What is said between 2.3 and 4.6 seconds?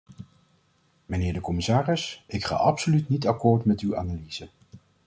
ga absoluut niet akkoord met uw analyse.